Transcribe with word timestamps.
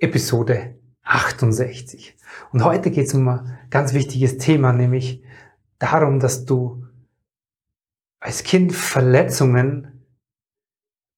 Episode 0.00 0.80
68. 1.04 2.16
Und 2.50 2.64
heute 2.64 2.90
geht 2.90 3.06
es 3.06 3.14
um 3.14 3.28
ein 3.28 3.56
ganz 3.70 3.94
wichtiges 3.94 4.36
Thema, 4.36 4.72
nämlich 4.72 5.22
darum, 5.78 6.18
dass 6.18 6.44
du 6.44 6.84
als 8.18 8.42
Kind 8.42 8.72
Verletzungen 8.72 10.06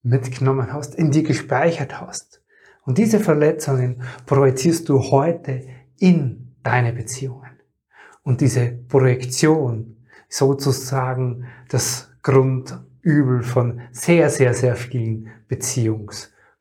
mitgenommen 0.02 0.70
hast, 0.70 0.96
in 0.96 1.10
dir 1.10 1.22
gespeichert 1.22 1.98
hast. 1.98 2.42
Und 2.82 2.98
diese 2.98 3.20
Verletzungen 3.20 4.02
projizierst 4.26 4.90
du 4.90 5.00
heute 5.00 5.66
in 5.98 6.54
deine 6.62 6.92
Beziehungen. 6.92 7.58
Und 8.22 8.42
diese 8.42 8.66
Projektion 8.66 9.96
sozusagen 10.28 11.46
das 11.70 12.10
Grundübel 12.22 13.42
von 13.42 13.80
sehr, 13.92 14.28
sehr, 14.28 14.52
sehr 14.52 14.76
vielen 14.76 15.30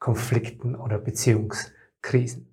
Beziehungskonflikten 0.06 0.76
oder 0.76 1.00
Beziehungskrisen. 1.00 2.48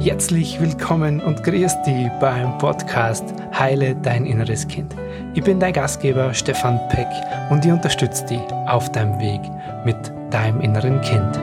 Herzlich 0.00 0.60
willkommen 0.60 1.20
und 1.20 1.44
grüß 1.44 1.82
dich 1.82 2.08
beim 2.18 2.56
Podcast 2.58 3.24
Heile 3.52 3.94
dein 3.94 4.24
inneres 4.24 4.66
Kind. 4.66 4.96
Ich 5.34 5.44
bin 5.44 5.60
dein 5.60 5.74
Gastgeber 5.74 6.32
Stefan 6.34 6.80
Peck 6.88 7.08
und 7.50 7.64
ich 7.64 7.70
unterstütze 7.70 8.24
dich 8.26 8.40
auf 8.66 8.90
deinem 8.92 9.20
Weg 9.20 9.40
mit 9.84 10.12
deinem 10.32 10.60
inneren 10.60 11.00
Kind. 11.02 11.38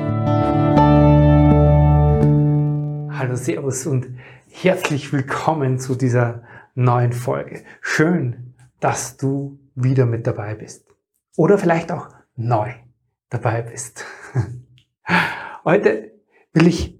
Hallo, 3.17 3.35
Servus 3.35 3.85
und 3.85 4.07
herzlich 4.49 5.13
willkommen 5.13 5.77
zu 5.77 5.95
dieser 5.95 6.41
neuen 6.73 7.13
Folge. 7.13 7.63
Schön, 7.81 8.55
dass 8.79 9.17
du 9.17 9.59
wieder 9.75 10.05
mit 10.05 10.25
dabei 10.25 10.55
bist. 10.55 10.87
Oder 11.37 11.57
vielleicht 11.57 11.91
auch 11.91 12.09
neu 12.35 12.73
dabei 13.29 13.61
bist. 13.61 14.05
Heute 15.63 16.11
will 16.53 16.67
ich 16.67 16.99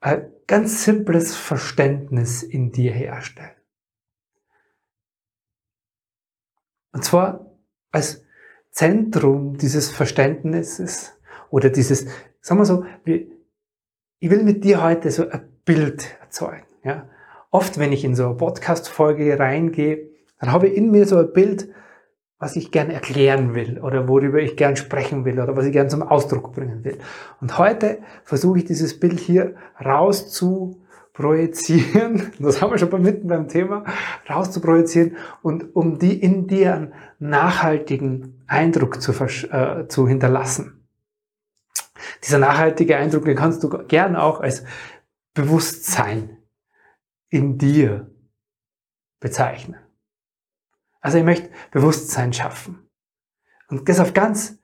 ein 0.00 0.32
ganz 0.46 0.84
simples 0.84 1.36
Verständnis 1.36 2.42
in 2.42 2.72
dir 2.72 2.92
herstellen. 2.92 3.50
Und 6.92 7.04
zwar 7.04 7.52
als 7.90 8.24
Zentrum 8.70 9.58
dieses 9.58 9.90
Verständnisses 9.90 11.12
oder 11.50 11.70
dieses, 11.70 12.06
sagen 12.40 12.60
wir 12.60 12.64
so, 12.64 12.84
ich 13.04 14.30
will 14.30 14.42
mit 14.42 14.64
dir 14.64 14.82
heute 14.82 15.10
so 15.10 15.28
ein 15.28 15.48
Bild 15.64 16.16
erzeugen. 16.20 16.66
Ja? 16.84 17.08
Oft, 17.50 17.78
wenn 17.78 17.92
ich 17.92 18.04
in 18.04 18.14
so 18.14 18.26
eine 18.26 18.34
Podcast-Folge 18.34 19.38
reingehe, 19.38 20.10
dann 20.38 20.52
habe 20.52 20.68
ich 20.68 20.76
in 20.76 20.90
mir 20.90 21.06
so 21.06 21.18
ein 21.18 21.32
Bild, 21.32 21.68
was 22.38 22.56
ich 22.56 22.70
gern 22.70 22.90
erklären 22.90 23.54
will 23.54 23.80
oder 23.80 24.08
worüber 24.08 24.40
ich 24.40 24.56
gern 24.56 24.76
sprechen 24.76 25.24
will 25.24 25.40
oder 25.40 25.56
was 25.56 25.64
ich 25.66 25.72
gern 25.72 25.88
zum 25.88 26.02
Ausdruck 26.02 26.54
bringen 26.54 26.84
will. 26.84 26.98
Und 27.40 27.56
heute 27.58 27.98
versuche 28.24 28.58
ich 28.58 28.64
dieses 28.66 29.00
Bild 29.00 29.18
hier 29.18 29.54
raus 29.82 30.30
zu 30.30 30.82
projizieren, 31.14 32.32
das 32.38 32.60
haben 32.60 32.72
wir 32.72 32.78
schon 32.78 33.02
mitten 33.02 33.28
beim 33.28 33.48
Thema, 33.48 33.84
raus 34.28 34.50
zu 34.50 34.60
projizieren 34.60 35.16
und 35.42 35.74
um 35.74 35.98
die 35.98 36.20
in 36.20 36.46
dir 36.46 36.74
einen 36.74 36.94
nachhaltigen 37.18 38.44
Eindruck 38.46 39.00
zu, 39.00 39.12
äh, 39.12 39.88
zu 39.88 40.06
hinterlassen. 40.06 40.86
Dieser 42.22 42.38
nachhaltige 42.38 42.98
Eindruck, 42.98 43.24
den 43.24 43.36
kannst 43.36 43.62
du 43.62 43.70
gern 43.86 44.14
auch 44.14 44.40
als 44.40 44.64
Bewusstsein 45.32 46.36
in 47.30 47.56
dir 47.56 48.10
bezeichnen. 49.20 49.85
Also 51.06 51.18
ich 51.18 51.24
möchte 51.24 51.50
Bewusstsein 51.70 52.32
schaffen. 52.32 52.90
Und 53.68 53.88
das 53.88 54.00
auf 54.00 54.12
ganz 54.12 54.58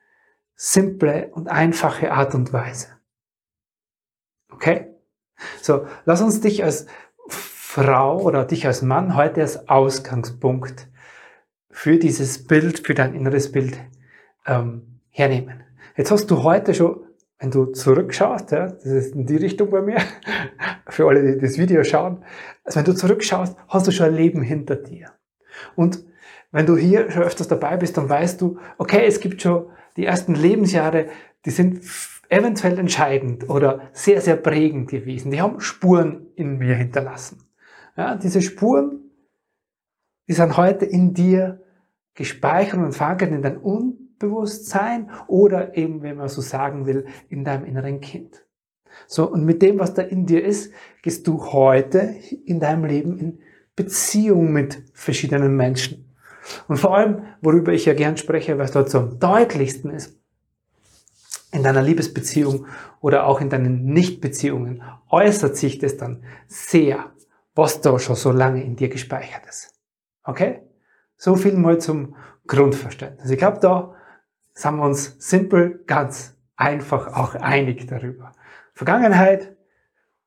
simple 0.57 1.31
und 1.35 1.49
einfache 1.49 2.11
Art 2.11 2.35
und 2.35 2.53
Weise. 2.53 2.89
Okay? 4.51 4.89
So, 5.61 5.87
lass 6.05 6.21
uns 6.21 6.41
dich 6.41 6.65
als 6.65 6.87
Frau 7.29 8.23
oder 8.23 8.45
dich 8.45 8.67
als 8.67 8.83
Mann 8.83 9.15
heute 9.15 9.41
als 9.41 9.69
Ausgangspunkt 9.69 10.89
für 11.71 11.99
dieses 11.99 12.45
Bild, 12.45 12.85
für 12.85 12.95
dein 12.95 13.15
inneres 13.15 13.53
Bild 13.53 13.79
ähm, 14.45 14.99
hernehmen. 15.11 15.63
Jetzt 15.97 16.11
hast 16.11 16.29
du 16.29 16.43
heute 16.43 16.75
schon, 16.75 17.07
wenn 17.39 17.53
du 17.53 17.67
zurückschaust, 17.67 18.51
ja, 18.51 18.67
das 18.67 18.85
ist 18.85 19.15
in 19.15 19.27
die 19.27 19.37
Richtung 19.37 19.71
bei 19.71 19.81
mir, 19.81 19.99
für 20.89 21.07
alle, 21.07 21.23
die 21.35 21.41
das 21.41 21.57
Video 21.57 21.85
schauen, 21.85 22.25
also 22.65 22.81
wenn 22.81 22.85
du 22.85 22.97
zurückschaust, 22.97 23.57
hast 23.69 23.87
du 23.87 23.93
schon 23.93 24.07
ein 24.07 24.17
Leben 24.17 24.43
hinter 24.43 24.75
dir. 24.75 25.13
Und 25.77 26.05
wenn 26.51 26.67
du 26.67 26.77
hier 26.77 27.11
schon 27.11 27.23
öfters 27.23 27.49
dabei 27.49 27.77
bist, 27.77 27.97
dann 27.97 28.09
weißt 28.09 28.41
du, 28.41 28.59
okay, 28.79 29.05
es 29.07 29.21
gibt 29.21 29.43
schon 29.43 29.67
die 29.97 30.07
ersten 30.07 30.35
Lebensjahre, 30.35 31.07
die 31.45 31.51
sind 31.51 31.83
eventuell 32.29 32.79
entscheidend 32.79 33.49
oder 33.51 33.91
sehr, 33.93 34.21
sehr 34.21 34.37
prägend 34.37 34.91
gewesen. 34.91 35.31
Die 35.31 35.41
haben 35.41 35.61
Spuren 35.61 36.29
in 36.35 36.59
mir 36.59 36.75
hinterlassen. 36.75 37.45
Ja, 37.97 38.17
diese 38.17 38.41
Spuren, 38.41 39.11
die 40.29 40.33
sind 40.33 40.57
heute 40.57 40.87
in 40.87 41.13
dir 41.13 41.63
gespeichert 42.15 42.81
und 42.81 42.93
verankert 42.93 43.31
in 43.31 43.43
dein 43.43 43.59
Unbewusstsein 43.59 45.11
oder 45.27 45.77
eben, 45.77 46.03
wenn 46.03 46.17
man 46.17 46.29
so 46.29 46.41
sagen 46.41 46.87
will, 46.87 47.07
in 47.29 47.45
deinem 47.45 47.65
inneren 47.65 48.01
Kind. 48.01 48.45
So, 49.07 49.31
und 49.31 49.45
mit 49.45 49.63
dem, 49.63 49.79
was 49.79 49.95
da 49.95 50.03
in 50.03 50.27
dir 50.27 50.45
ist, 50.45 50.73
gehst 51.03 51.27
du 51.27 51.53
heute 51.53 52.15
in 52.45 52.61
deinem 52.61 52.85
Leben 52.85 53.19
in 53.19 53.39
Beziehung 53.77 54.53
mit 54.53 54.83
verschiedenen 54.93 55.57
Menschen. 55.57 56.12
Und 56.69 56.79
vor 56.79 56.97
allem, 56.97 57.25
worüber 57.41 57.73
ich 57.73 57.85
ja 57.85 57.95
gern 57.95 58.17
spreche, 58.17 58.59
was 58.59 58.73
dort 58.73 58.91
so 58.91 58.99
am 58.99 59.19
deutlichsten 59.19 59.91
ist, 59.91 60.19
in 61.53 61.63
deiner 61.63 61.83
Liebesbeziehung 61.83 62.67
oder 63.01 63.27
auch 63.27 63.41
in 63.41 63.51
deinen 63.51 63.85
Nichtbeziehungen 63.85 64.83
äußert 65.11 65.57
sich 65.57 65.79
das 65.79 65.99
dann 65.99 66.25
sehr, 66.49 67.13
was 67.55 67.83
da 67.83 67.99
schon 67.99 68.17
so 68.17 68.33
lange 68.33 68.65
in 68.65 68.77
dir 68.77 68.89
gespeichert 68.89 69.43
ist. 69.47 69.75
Okay? 70.25 70.63
So 71.17 71.37
viel 71.37 71.53
mal 71.53 71.79
zum 71.79 72.17
Grundverständnis. 72.47 73.31
Ich 73.31 73.39
glaube, 73.39 73.61
da 73.61 73.95
sind 74.55 74.77
wir 74.77 74.85
uns 74.85 75.17
simpel, 75.19 75.85
ganz 75.87 76.35
einfach 76.57 77.15
auch 77.15 77.35
einig 77.35 77.87
darüber. 77.87 78.33
Vergangenheit 78.73 79.57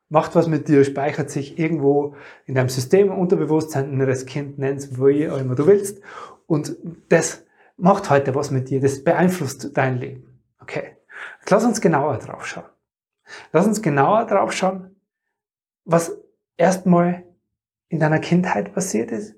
macht 0.09 0.35
was 0.35 0.47
mit 0.47 0.67
dir, 0.67 0.83
speichert 0.83 1.29
sich 1.29 1.59
irgendwo 1.59 2.15
in 2.45 2.55
deinem 2.55 2.69
System, 2.69 3.11
Unterbewusstsein, 3.11 3.91
inneres 3.91 4.25
Kind, 4.25 4.59
nenn's 4.59 4.99
wie 4.99 5.29
auch 5.29 5.37
immer 5.37 5.55
du 5.55 5.67
willst. 5.67 6.01
Und 6.47 6.75
das 7.09 7.43
macht 7.77 8.09
heute 8.09 8.35
was 8.35 8.51
mit 8.51 8.69
dir, 8.69 8.79
das 8.79 9.03
beeinflusst 9.03 9.75
dein 9.75 9.97
Leben. 9.97 10.39
Okay. 10.61 10.95
Jetzt 11.39 11.51
lass 11.51 11.65
uns 11.65 11.81
genauer 11.81 12.17
drauf 12.17 12.45
schauen. 12.45 12.65
Lass 13.51 13.65
uns 13.65 13.81
genauer 13.81 14.25
drauf 14.25 14.51
schauen, 14.53 14.95
was 15.83 16.17
erstmal 16.57 17.23
in 17.89 17.99
deiner 17.99 18.19
Kindheit 18.19 18.73
passiert 18.73 19.11
ist 19.11 19.35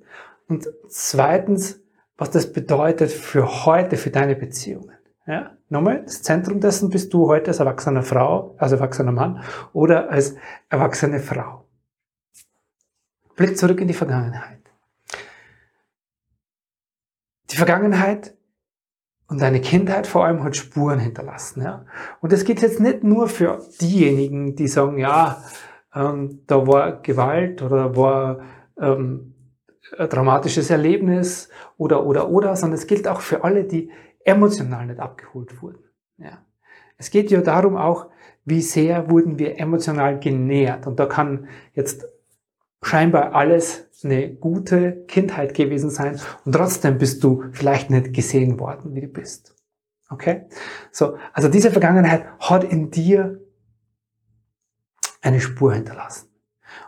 und 0.48 0.68
zweitens, 0.90 1.82
was 2.18 2.32
das 2.32 2.52
bedeutet 2.52 3.12
für 3.12 3.66
heute, 3.66 3.98
für 3.98 4.10
deine 4.10 4.36
Beziehungen. 4.36 4.98
Ja? 5.26 5.57
Nochmal, 5.70 6.04
das 6.04 6.24
Zentrum 6.24 6.62
dessen 6.62 6.90
bist 6.90 7.14
du 7.14 7.28
heute 7.28 7.50
als 7.50 7.60
erwachsene 7.60 8.02
Frau, 8.02 8.56
als 8.58 8.72
erwachsener 8.72 9.12
Mann 9.12 9.44
oder 9.74 10.10
als 10.10 10.36
erwachsene 10.70 11.20
Frau. 11.20 11.66
Blick 13.36 13.58
zurück 13.58 13.82
in 13.82 13.88
die 13.88 13.94
Vergangenheit. 13.94 14.62
Die 17.52 17.58
Vergangenheit 17.58 18.34
und 19.28 19.42
deine 19.42 19.60
Kindheit 19.60 20.08
vor 20.08 20.26
allem 20.26 20.44
hat 20.44 20.56
Spuren 20.56 21.00
hinterlassen. 21.00 21.62
Ja? 21.62 21.86
Und 22.22 22.32
das 22.32 22.46
geht 22.46 22.62
jetzt 22.62 22.80
nicht 22.80 23.04
nur 23.04 23.28
für 23.28 23.62
diejenigen, 23.82 24.56
die 24.56 24.68
sagen, 24.68 24.98
ja, 24.98 25.44
ähm, 25.94 26.44
da 26.48 26.66
war 26.66 27.02
Gewalt 27.02 27.62
oder 27.62 27.96
war 27.96 28.40
ähm, 28.80 29.34
ein 29.98 30.10
dramatisches 30.10 30.70
Erlebnis 30.70 31.50
oder, 31.78 32.06
oder, 32.06 32.30
oder, 32.30 32.56
sondern 32.56 32.80
es 32.80 32.88
gilt 32.88 33.08
auch 33.08 33.22
für 33.22 33.44
alle, 33.44 33.66
die 33.66 33.92
emotional 34.28 34.86
nicht 34.86 35.00
abgeholt 35.00 35.62
wurden. 35.62 35.84
Ja. 36.18 36.46
Es 36.98 37.10
geht 37.10 37.32
ja 37.32 37.42
darum 37.42 37.78
auch, 37.78 38.08
wie 38.46 38.62
sehr 38.62 39.10
wurden 39.10 39.40
wir 39.40 39.60
emotional 39.60 40.20
genährt. 40.20 40.86
Und 40.88 41.00
da 41.00 41.06
kann 41.06 41.48
jetzt 41.74 42.06
scheinbar 42.82 43.34
alles 43.34 43.90
eine 44.04 44.34
gute 44.34 45.06
Kindheit 45.08 45.54
gewesen 45.54 45.90
sein 45.90 46.20
und 46.46 46.52
trotzdem 46.54 47.00
bist 47.00 47.24
du 47.24 47.46
vielleicht 47.52 47.90
nicht 47.90 48.14
gesehen 48.14 48.60
worden, 48.60 48.94
wie 48.94 49.02
du 49.02 49.08
bist. 49.08 49.56
Okay? 50.10 50.46
So, 50.92 51.18
also 51.34 51.50
diese 51.50 51.72
Vergangenheit 51.72 52.26
hat 52.40 52.64
in 52.64 52.92
dir 52.92 53.42
eine 55.22 55.42
Spur 55.42 55.74
hinterlassen. 55.74 56.30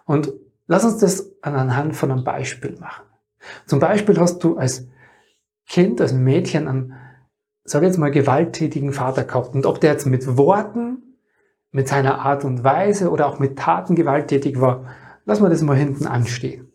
Und 0.06 0.32
lass 0.68 0.86
uns 0.86 0.98
das 0.98 1.32
anhand 1.42 1.96
von 1.96 2.12
einem 2.12 2.24
Beispiel 2.24 2.78
machen. 2.80 3.06
Zum 3.66 3.80
Beispiel 3.80 4.20
hast 4.20 4.44
du 4.44 4.58
als 4.58 4.88
Kind, 5.66 6.00
als 6.00 6.14
Mädchen 6.14 6.68
einen 6.68 6.99
sage 7.72 7.86
jetzt 7.86 7.98
mal, 7.98 8.12
gewalttätigen 8.12 8.94
Vater 8.94 9.24
gehabt. 9.24 9.54
Und 9.56 9.66
ob 9.66 9.80
der 9.82 9.92
jetzt 9.92 10.06
mit 10.06 10.38
Worten, 10.38 11.18
mit 11.72 11.88
seiner 11.88 12.20
Art 12.20 12.46
und 12.46 12.64
Weise 12.64 13.12
oder 13.12 13.28
auch 13.28 13.40
mit 13.40 13.60
Taten 13.60 13.96
gewalttätig 13.96 14.60
war, 14.60 14.86
lassen 15.26 15.44
wir 15.44 15.50
das 15.50 15.62
mal 15.62 15.78
hinten 15.78 16.08
anstehen. 16.08 16.72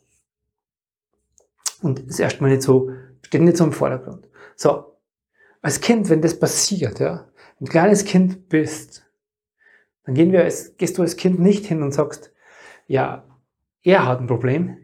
Und 1.83 2.01
ist 2.01 2.21
erstmal 2.21 2.51
nicht 2.51 2.63
so, 2.63 2.91
steht 3.23 3.43
nicht 3.43 3.57
so 3.57 3.65
im 3.65 3.73
Vordergrund. 3.73 4.29
So, 4.57 4.97
als 5.63 5.81
Kind, 5.81 6.09
wenn 6.11 6.23
das 6.23 6.39
passiert, 6.39 7.01
ja, 7.01 7.27
ein 7.61 7.67
kleines 7.67 8.05
Kind 8.05 8.49
bist, 8.49 9.05
Dann 10.05 10.15
gehen 10.15 10.33
wir 10.33 10.45
als, 10.45 10.77
gehst 10.77 10.99
du 10.99 11.03
als 11.03 11.17
Kind 11.17 11.41
nicht 11.41 11.67
hin 11.67 11.83
und 11.83 11.93
sagst, 11.93 12.33
ja, 12.87 13.25
er 13.83 14.07
hat 14.07 14.21
ein 14.21 14.27
Problem, 14.27 14.77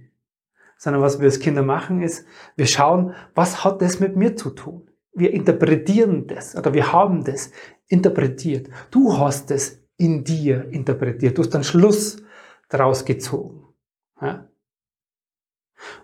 sondern 0.78 1.02
was 1.02 1.20
wir 1.20 1.26
als 1.26 1.40
Kinder 1.40 1.62
machen 1.62 2.02
ist, 2.02 2.26
wir 2.56 2.66
schauen, 2.66 3.14
was 3.34 3.64
hat 3.64 3.82
das 3.82 4.00
mit 4.00 4.16
mir 4.16 4.36
zu 4.36 4.50
tun? 4.50 4.89
Wir 5.12 5.32
interpretieren 5.32 6.26
das 6.26 6.56
oder 6.56 6.72
wir 6.72 6.92
haben 6.92 7.24
das 7.24 7.50
interpretiert. 7.88 8.68
Du 8.90 9.18
hast 9.18 9.50
es 9.50 9.82
in 9.96 10.24
dir 10.24 10.68
interpretiert. 10.70 11.36
Du 11.36 11.42
hast 11.42 11.54
einen 11.54 11.64
Schluss 11.64 12.22
daraus 12.68 13.04
gezogen. 13.04 13.66
Ja? 14.20 14.48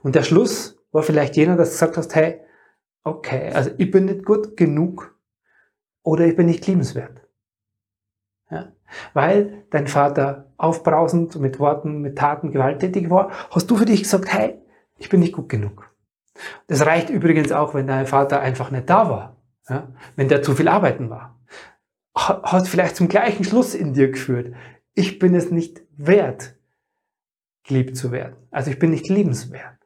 Und 0.02 0.14
der 0.14 0.22
Schluss 0.22 0.78
war 0.92 1.02
vielleicht 1.02 1.36
jener, 1.36 1.56
dass 1.56 1.70
du 1.70 1.72
gesagt 1.74 1.96
hast, 1.96 2.14
hey, 2.14 2.40
okay, 3.04 3.52
also 3.52 3.70
ich 3.78 3.90
bin 3.90 4.06
nicht 4.06 4.24
gut 4.24 4.56
genug 4.56 5.18
oder 6.02 6.26
ich 6.26 6.36
bin 6.36 6.46
nicht 6.46 6.66
liebenswert. 6.66 7.26
Ja? 8.50 8.72
Weil 9.14 9.64
dein 9.70 9.86
Vater 9.86 10.52
aufbrausend 10.56 11.36
mit 11.36 11.58
Worten, 11.58 12.00
mit 12.00 12.18
Taten 12.18 12.50
gewalttätig 12.50 13.10
war, 13.10 13.30
hast 13.50 13.70
du 13.70 13.76
für 13.76 13.84
dich 13.84 14.02
gesagt, 14.02 14.32
hey, 14.32 14.58
ich 14.98 15.08
bin 15.08 15.20
nicht 15.20 15.32
gut 15.34 15.48
genug. 15.48 15.90
Das 16.66 16.84
reicht 16.86 17.10
übrigens 17.10 17.52
auch, 17.52 17.74
wenn 17.74 17.86
dein 17.86 18.06
Vater 18.06 18.40
einfach 18.40 18.70
nicht 18.70 18.88
da 18.88 19.08
war, 19.08 19.36
ja? 19.68 19.88
wenn 20.16 20.28
der 20.28 20.42
zu 20.42 20.54
viel 20.54 20.68
arbeiten 20.68 21.10
war. 21.10 21.38
Hat 22.14 22.66
vielleicht 22.66 22.96
zum 22.96 23.08
gleichen 23.08 23.44
Schluss 23.44 23.74
in 23.74 23.92
dir 23.92 24.10
geführt. 24.10 24.54
Ich 24.94 25.18
bin 25.18 25.34
es 25.34 25.50
nicht 25.50 25.82
wert, 25.96 26.56
geliebt 27.64 27.96
zu 27.96 28.10
werden. 28.10 28.36
Also 28.50 28.70
ich 28.70 28.78
bin 28.78 28.90
nicht 28.90 29.08
liebenswert. 29.08 29.76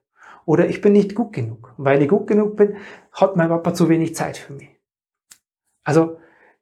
Oder 0.45 0.69
ich 0.69 0.81
bin 0.81 0.93
nicht 0.93 1.15
gut 1.15 1.33
genug. 1.33 1.75
weil 1.77 2.03
ich 2.03 2.09
gut 2.09 2.27
genug 2.27 2.57
bin, 2.57 2.77
hat 3.13 3.37
mein 3.37 3.49
Papa 3.49 3.75
zu 3.75 3.89
wenig 3.89 4.15
Zeit 4.15 4.37
für 4.37 4.53
mich. 4.53 4.69
Also 5.85 6.19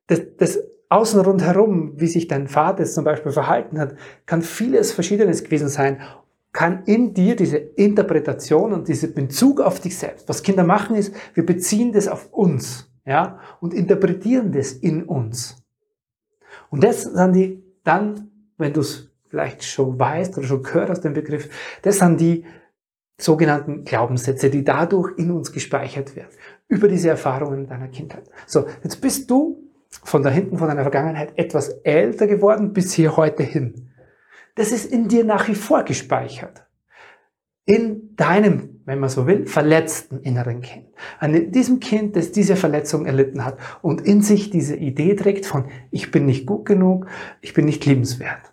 das, 0.06 0.20
das 0.36 0.58
Außen 0.88 1.20
rundherum, 1.20 2.00
wie 2.00 2.06
sich 2.06 2.28
dein 2.28 2.48
Vater 2.48 2.84
zum 2.84 3.04
Beispiel 3.04 3.32
verhalten 3.32 3.78
hat, 3.78 3.94
kann 4.26 4.42
vieles 4.42 4.92
Verschiedenes 4.92 5.44
gewesen 5.44 5.68
sein, 5.68 6.00
kann 6.58 6.82
in 6.86 7.14
dir 7.14 7.36
diese 7.36 7.56
Interpretation 7.56 8.72
und 8.72 8.88
diese 8.88 9.12
Bezug 9.12 9.60
auf 9.60 9.78
dich 9.78 9.96
selbst. 9.96 10.28
Was 10.28 10.42
Kinder 10.42 10.64
machen 10.64 10.96
ist, 10.96 11.14
wir 11.34 11.46
beziehen 11.46 11.92
das 11.92 12.08
auf 12.08 12.32
uns, 12.32 12.90
ja, 13.06 13.38
und 13.60 13.72
interpretieren 13.72 14.50
das 14.50 14.72
in 14.72 15.04
uns. 15.04 15.62
Und 16.68 16.82
das 16.82 17.02
sind 17.02 17.32
die 17.34 17.62
dann, 17.84 18.32
wenn 18.56 18.72
du 18.72 18.80
es 18.80 19.08
vielleicht 19.28 19.62
schon 19.62 20.00
weißt 20.00 20.36
oder 20.36 20.48
schon 20.48 20.64
gehört 20.64 20.90
hast, 20.90 21.02
den 21.02 21.12
Begriff, 21.12 21.48
das 21.82 22.00
sind 22.00 22.20
die 22.20 22.44
sogenannten 23.20 23.84
Glaubenssätze, 23.84 24.50
die 24.50 24.64
dadurch 24.64 25.16
in 25.16 25.30
uns 25.30 25.52
gespeichert 25.52 26.16
werden, 26.16 26.34
über 26.66 26.88
diese 26.88 27.10
Erfahrungen 27.10 27.68
deiner 27.68 27.86
Kindheit. 27.86 28.28
So, 28.46 28.66
jetzt 28.82 29.00
bist 29.00 29.30
du 29.30 29.62
von 30.02 30.24
da 30.24 30.30
hinten, 30.30 30.58
von 30.58 30.66
deiner 30.66 30.82
Vergangenheit 30.82 31.34
etwas 31.36 31.68
älter 31.84 32.26
geworden 32.26 32.72
bis 32.72 32.94
hier 32.94 33.16
heute 33.16 33.44
hin. 33.44 33.87
Das 34.58 34.72
ist 34.72 34.90
in 34.90 35.06
dir 35.06 35.22
nach 35.22 35.46
wie 35.46 35.54
vor 35.54 35.84
gespeichert. 35.84 36.66
In 37.64 38.16
deinem, 38.16 38.80
wenn 38.86 38.98
man 38.98 39.08
so 39.08 39.24
will, 39.28 39.46
verletzten 39.46 40.18
inneren 40.22 40.62
Kind. 40.62 40.88
An 41.20 41.52
diesem 41.52 41.78
Kind, 41.78 42.16
das 42.16 42.32
diese 42.32 42.56
Verletzung 42.56 43.06
erlitten 43.06 43.44
hat 43.44 43.56
und 43.82 44.00
in 44.00 44.20
sich 44.20 44.50
diese 44.50 44.74
Idee 44.74 45.14
trägt 45.14 45.46
von, 45.46 45.66
ich 45.92 46.10
bin 46.10 46.26
nicht 46.26 46.44
gut 46.44 46.66
genug, 46.66 47.06
ich 47.40 47.54
bin 47.54 47.66
nicht 47.66 47.86
liebenswert. 47.86 48.52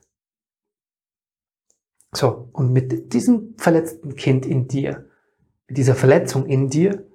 So, 2.13 2.49
und 2.53 2.71
mit 2.71 3.11
diesem 3.13 3.55
verletzten 3.57 4.15
Kind 4.15 4.45
in 4.45 4.67
dir, 4.67 5.09
mit 5.67 5.77
dieser 5.77 5.95
Verletzung 5.95 6.45
in 6.45 6.69
dir, 6.69 7.07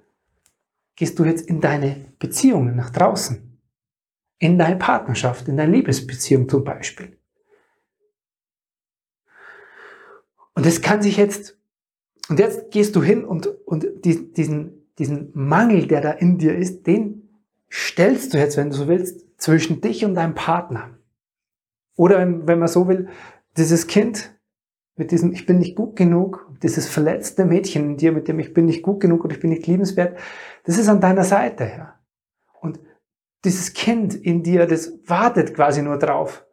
gehst 0.97 1.17
du 1.17 1.23
jetzt 1.23 1.47
in 1.47 1.61
deine 1.61 2.11
Beziehungen 2.19 2.75
nach 2.75 2.89
draußen. 2.89 3.57
In 4.37 4.57
deine 4.57 4.75
Partnerschaft, 4.75 5.47
in 5.47 5.55
deine 5.55 5.71
Liebesbeziehung 5.71 6.49
zum 6.49 6.65
Beispiel. 6.65 7.20
Und 10.53 10.65
das 10.65 10.81
kann 10.81 11.01
sich 11.01 11.17
jetzt, 11.17 11.57
und 12.29 12.39
jetzt 12.39 12.71
gehst 12.71 12.95
du 12.95 13.03
hin 13.03 13.23
und, 13.23 13.47
und 13.65 13.87
die, 14.03 14.31
diesen, 14.33 14.91
diesen 14.99 15.31
Mangel, 15.33 15.87
der 15.87 16.01
da 16.01 16.11
in 16.11 16.37
dir 16.37 16.55
ist, 16.55 16.87
den 16.87 17.29
stellst 17.71 18.33
du 18.33 18.37
jetzt, 18.37 18.57
wenn 18.57 18.69
du 18.69 18.75
so 18.75 18.87
willst, 18.87 19.25
zwischen 19.37 19.81
dich 19.81 20.05
und 20.05 20.15
deinem 20.15 20.35
Partner. 20.35 20.97
Oder 21.95 22.19
wenn 22.47 22.59
man 22.59 22.67
so 22.67 22.87
will, 22.87 23.09
dieses 23.57 23.87
Kind, 23.87 24.37
mit 24.95 25.11
diesem 25.11 25.31
Ich 25.31 25.45
bin 25.45 25.57
nicht 25.57 25.75
gut 25.75 25.95
genug, 25.95 26.47
dieses 26.61 26.87
verletzte 26.87 27.45
Mädchen 27.45 27.91
in 27.91 27.97
dir, 27.97 28.11
mit 28.11 28.27
dem 28.27 28.39
Ich 28.39 28.53
bin 28.53 28.65
nicht 28.65 28.83
gut 28.83 28.99
genug 28.99 29.23
oder 29.23 29.33
ich 29.33 29.39
bin 29.39 29.49
nicht 29.49 29.65
liebenswert, 29.65 30.17
das 30.63 30.77
ist 30.77 30.89
an 30.89 31.01
deiner 31.01 31.23
Seite. 31.23 31.63
Ja. 31.63 31.99
Und 32.59 32.79
dieses 33.43 33.73
Kind 33.73 34.13
in 34.13 34.43
dir, 34.43 34.67
das 34.67 34.93
wartet 35.07 35.55
quasi 35.55 35.81
nur 35.81 35.97
drauf, 35.97 36.45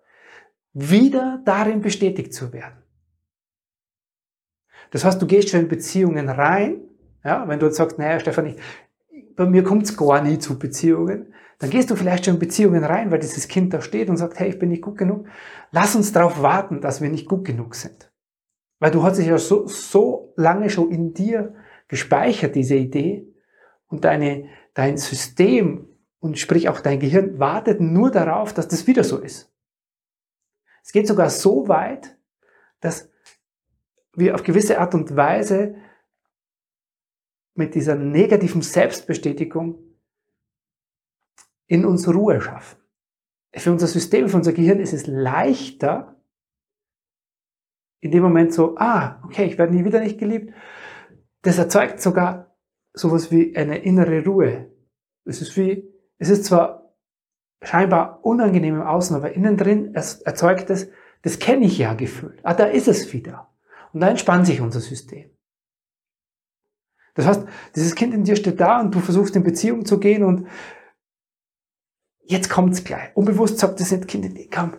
wieder 0.73 1.43
darin 1.45 1.81
bestätigt 1.81 2.33
zu 2.33 2.53
werden. 2.53 2.83
Das 4.91 5.05
heißt, 5.05 5.21
du 5.21 5.27
gehst 5.27 5.51
schon 5.51 5.61
in 5.61 5.69
Beziehungen 5.69 6.29
rein, 6.29 6.81
ja, 7.25 7.47
wenn 7.49 7.59
du 7.59 7.67
jetzt 7.67 7.77
sagst, 7.77 7.99
naja, 7.99 8.21
Stefan, 8.21 8.47
ich, 8.47 8.57
bei 9.37 9.47
mir 9.47 9.63
kommt 9.63 9.85
es 9.85 9.97
gar 9.97 10.23
nie 10.23 10.39
zu 10.39 10.59
Beziehungen, 10.59 11.35
dann 11.59 11.71
gehst 11.71 11.91
du 11.91 11.97
vielleicht 11.97 12.25
schon 12.25 12.35
in 12.35 12.41
Beziehungen 12.41 12.85
rein, 12.85 13.11
weil 13.11 13.19
dieses 13.19 13.49
Kind 13.49 13.75
da 13.75 13.81
steht 13.81 14.09
und 14.09 14.17
sagt, 14.17 14.39
hey, 14.39 14.49
ich 14.49 14.59
bin 14.59 14.69
nicht 14.69 14.83
gut 14.83 14.97
genug. 14.97 15.27
Lass 15.73 15.97
uns 15.97 16.13
darauf 16.13 16.41
warten, 16.41 16.81
dass 16.81 17.01
wir 17.01 17.11
nicht 17.11 17.29
gut 17.29 17.45
genug 17.45 17.75
sind. 17.75 18.13
Weil 18.79 18.93
du 18.93 19.03
hast 19.03 19.17
sich 19.17 19.27
ja 19.27 19.39
so, 19.39 19.67
so 19.67 20.33
lange 20.37 20.71
schon 20.71 20.91
in 20.91 21.15
dir 21.15 21.55
gespeichert, 21.89 22.55
diese 22.55 22.77
Idee, 22.77 23.27
und 23.89 24.05
deine, 24.05 24.49
dein 24.75 24.97
System 24.97 25.89
und 26.21 26.39
sprich 26.39 26.69
auch 26.69 26.81
dein 26.81 27.01
Gehirn 27.01 27.39
wartet 27.39 27.81
nur 27.81 28.11
darauf, 28.11 28.53
dass 28.53 28.69
das 28.69 28.87
wieder 28.87 29.03
so 29.03 29.19
ist. 29.19 29.53
Es 30.85 30.93
geht 30.93 31.07
sogar 31.07 31.31
so 31.31 31.69
weit, 31.69 32.17
dass 32.81 33.11
wir 34.19 34.35
auf 34.35 34.43
gewisse 34.43 34.79
Art 34.79 34.95
und 34.95 35.17
Weise 35.17 35.77
mit 37.55 37.75
dieser 37.75 37.97
negativen 37.97 38.63
Selbstbestätigung 38.63 39.79
in 41.67 41.85
uns 41.85 42.09
Ruhe 42.09 42.41
schaffen. 42.41 42.79
Für 43.55 43.73
unser 43.73 43.87
System, 43.87 44.29
für 44.29 44.37
unser 44.37 44.53
Gehirn 44.53 44.81
ist 44.81 44.93
es 44.93 45.07
leichter, 45.07 46.17
in 48.01 48.11
dem 48.13 48.23
Moment 48.23 48.55
so, 48.55 48.77
ah, 48.79 49.21
okay, 49.25 49.45
ich 49.47 49.59
werde 49.59 49.75
nie 49.75 49.85
wieder 49.85 50.01
nicht 50.01 50.19
geliebt. 50.19 50.55
Das 51.43 51.59
erzeugt 51.59 52.01
sogar 52.01 52.57
sowas 52.93 53.31
wie 53.31 53.57
eine 53.57 53.79
innere 53.79 54.25
Ruhe. 54.25 54.71
Es 55.25 55.41
ist 55.41 55.57
wie, 55.57 55.93
es 56.19 56.31
ist 56.31 56.45
zwar 56.45 56.95
scheinbar 57.63 58.25
unangenehm 58.25 58.77
im 58.77 58.83
Außen, 58.83 59.17
aber 59.17 59.33
innen 59.33 59.57
drin 59.57 59.95
erzeugt 59.95 60.71
es, 60.71 60.91
das 61.23 61.39
kenne 61.39 61.67
ich 61.67 61.79
ja 61.79 61.95
Gefühl. 61.95 62.39
Ah, 62.45 62.55
da 62.55 62.67
ist 62.67 62.87
es 62.87 63.13
wieder. 63.13 63.49
Und 63.99 64.03
da 64.03 64.11
entspannt 64.11 64.47
sich 64.47 64.61
unser 64.61 64.79
System. 64.81 65.31
Das 67.15 67.27
heißt, 67.27 67.43
dieses 67.75 67.97
Kind 67.97 68.15
in 68.15 68.23
dir 68.23 68.37
steht 68.37 68.61
da 68.61 68.81
und 68.81 68.95
du 68.95 69.01
versuchst 69.01 69.35
in 69.35 69.43
Beziehung 69.43 69.85
zu 69.85 69.99
gehen 69.99 70.23
und 70.23 70.47
jetzt 72.23 72.49
kommt's 72.49 72.85
gleich. 72.85 73.11
Unbewusst 73.17 73.59
sagt 73.59 73.81
das 73.81 73.91
Kind 74.07 74.25
in 74.25 74.35
dir, 74.37 74.49
komm, 74.49 74.77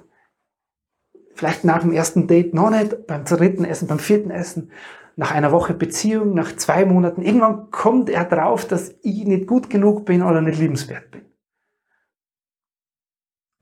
Vielleicht 1.39 1.63
nach 1.63 1.79
dem 1.79 1.93
ersten 1.93 2.27
Date 2.27 2.53
noch 2.53 2.69
nicht, 2.69 3.07
beim 3.07 3.23
dritten 3.23 3.63
Essen, 3.63 3.87
beim 3.87 3.99
vierten 3.99 4.29
Essen, 4.29 4.73
nach 5.15 5.31
einer 5.31 5.53
Woche 5.53 5.73
Beziehung, 5.73 6.33
nach 6.33 6.53
zwei 6.57 6.83
Monaten. 6.83 7.21
Irgendwann 7.21 7.71
kommt 7.71 8.09
er 8.09 8.25
drauf, 8.25 8.67
dass 8.67 8.93
ich 9.03 9.25
nicht 9.25 9.47
gut 9.47 9.69
genug 9.69 10.05
bin 10.05 10.21
oder 10.21 10.41
nicht 10.41 10.59
liebenswert 10.59 11.11
bin. 11.11 11.25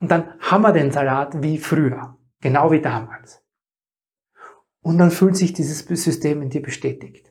Und 0.00 0.10
dann 0.10 0.34
haben 0.40 0.62
wir 0.62 0.72
den 0.72 0.90
Salat 0.90 1.40
wie 1.40 1.58
früher, 1.58 2.16
genau 2.40 2.72
wie 2.72 2.80
damals. 2.80 3.44
Und 4.88 4.96
dann 4.96 5.10
fühlt 5.10 5.36
sich 5.36 5.52
dieses 5.52 5.80
System 5.80 6.40
in 6.40 6.48
dir 6.48 6.62
bestätigt. 6.62 7.30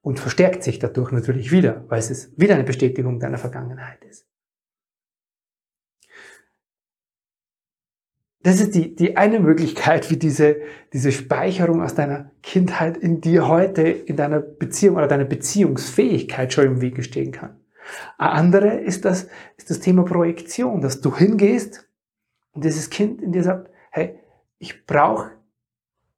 Und 0.00 0.20
verstärkt 0.20 0.62
sich 0.62 0.78
dadurch 0.78 1.10
natürlich 1.10 1.50
wieder, 1.50 1.84
weil 1.88 1.98
es 1.98 2.30
wieder 2.38 2.54
eine 2.54 2.62
Bestätigung 2.62 3.18
deiner 3.18 3.38
Vergangenheit 3.38 4.04
ist. 4.04 4.28
Das 8.44 8.60
ist 8.60 8.76
die, 8.76 8.94
die 8.94 9.16
eine 9.16 9.40
Möglichkeit, 9.40 10.08
wie 10.08 10.18
diese, 10.18 10.60
diese 10.92 11.10
Speicherung 11.10 11.82
aus 11.82 11.96
deiner 11.96 12.30
Kindheit 12.40 12.96
in 12.96 13.20
dir 13.20 13.48
heute, 13.48 13.82
in 13.82 14.14
deiner 14.14 14.38
Beziehung 14.38 14.94
oder 14.94 15.08
deiner 15.08 15.24
Beziehungsfähigkeit 15.24 16.52
schon 16.52 16.66
im 16.66 16.80
Wege 16.80 17.02
stehen 17.02 17.32
kann. 17.32 17.58
Eine 18.18 18.30
andere 18.30 18.78
ist 18.78 19.04
das, 19.04 19.26
ist 19.56 19.68
das 19.68 19.80
Thema 19.80 20.04
Projektion, 20.04 20.80
dass 20.80 21.00
du 21.00 21.16
hingehst 21.16 21.88
und 22.52 22.62
dieses 22.62 22.88
Kind 22.88 23.20
in 23.20 23.32
dir 23.32 23.42
sagt, 23.42 23.72
hey, 23.90 24.20
ich 24.58 24.86
brauche 24.86 25.32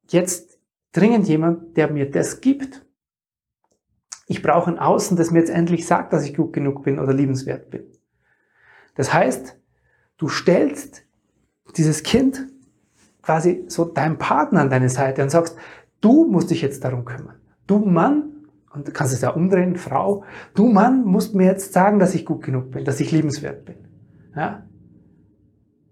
jetzt 0.09 0.59
dringend 0.91 1.27
jemand, 1.27 1.77
der 1.77 1.91
mir 1.91 2.09
das 2.09 2.41
gibt. 2.41 2.85
Ich 4.27 4.41
brauche 4.41 4.69
ein 4.69 4.79
Außen, 4.79 5.15
das 5.15 5.31
mir 5.31 5.39
jetzt 5.39 5.49
endlich 5.49 5.85
sagt, 5.85 6.13
dass 6.13 6.25
ich 6.25 6.35
gut 6.35 6.53
genug 6.53 6.83
bin 6.83 6.99
oder 6.99 7.13
liebenswert 7.13 7.69
bin. 7.69 7.85
Das 8.95 9.13
heißt, 9.13 9.57
du 10.17 10.27
stellst 10.27 11.03
dieses 11.75 12.03
Kind 12.03 12.47
quasi 13.21 13.65
so 13.67 13.85
deinem 13.85 14.17
Partner 14.17 14.61
an 14.61 14.69
deine 14.69 14.89
Seite 14.89 15.21
und 15.21 15.29
sagst, 15.29 15.55
du 16.01 16.25
musst 16.25 16.49
dich 16.49 16.61
jetzt 16.61 16.83
darum 16.83 17.05
kümmern. 17.05 17.39
Du 17.67 17.79
Mann, 17.79 18.47
und 18.73 18.87
du 18.87 18.91
kannst 18.91 19.13
es 19.13 19.21
ja 19.21 19.29
umdrehen, 19.29 19.75
Frau, 19.75 20.23
du 20.53 20.67
Mann 20.67 21.03
musst 21.03 21.35
mir 21.35 21.45
jetzt 21.45 21.73
sagen, 21.73 21.99
dass 21.99 22.15
ich 22.15 22.25
gut 22.25 22.43
genug 22.43 22.71
bin, 22.71 22.85
dass 22.85 22.99
ich 22.99 23.11
liebenswert 23.11 23.65
bin. 23.65 23.75
Ja? 24.35 24.65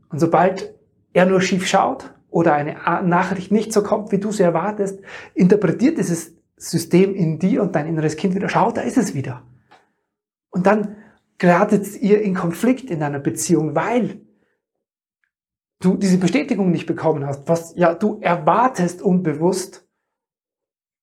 Und 0.09 0.19
sobald 0.19 0.73
er 1.13 1.25
nur 1.25 1.41
schief 1.41 1.67
schaut 1.67 2.14
oder 2.35 2.53
eine 2.53 2.73
Nachricht 3.03 3.53
nicht 3.53 3.71
so 3.71 3.81
kommt, 3.81 4.11
wie 4.11 4.17
du 4.17 4.29
sie 4.29 4.43
erwartest, 4.43 4.99
interpretiert 5.35 5.97
dieses 5.97 6.35
System 6.57 7.15
in 7.15 7.39
dir 7.39 7.61
und 7.61 7.75
dein 7.75 7.87
inneres 7.87 8.17
Kind 8.17 8.35
wieder, 8.35 8.49
schau, 8.49 8.73
da 8.73 8.81
ist 8.81 8.97
es 8.97 9.13
wieder. 9.13 9.43
Und 10.49 10.65
dann 10.65 10.97
geratet 11.37 12.01
ihr 12.01 12.21
in 12.21 12.35
Konflikt 12.35 12.91
in 12.91 13.01
einer 13.01 13.19
Beziehung, 13.19 13.73
weil 13.73 14.19
du 15.79 15.95
diese 15.95 16.17
Bestätigung 16.17 16.71
nicht 16.71 16.87
bekommen 16.87 17.25
hast, 17.25 17.47
was 17.47 17.73
ja 17.77 17.93
du 17.93 18.19
erwartest 18.19 19.01
unbewusst, 19.01 19.87